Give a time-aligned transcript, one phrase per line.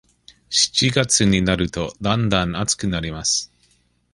[0.49, 3.53] 七月になると、だんだん暑くなります。